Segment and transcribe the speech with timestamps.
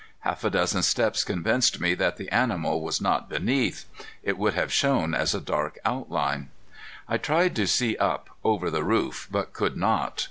[0.21, 3.85] Half a dozen steps convinced me that the animal was not beneath.
[4.23, 6.49] It would have shown as a dark outline.
[7.07, 10.19] I tried to see up, over the roof, but could not.